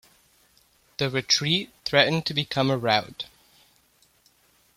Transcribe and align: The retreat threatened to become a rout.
The 0.97 1.11
retreat 1.11 1.71
threatened 1.85 2.25
to 2.25 2.33
become 2.33 2.71
a 2.71 2.77
rout. 2.79 3.27